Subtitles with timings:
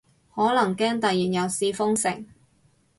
[0.33, 2.25] 可能驚突然又試封城